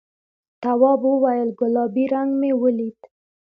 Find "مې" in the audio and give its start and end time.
2.39-2.51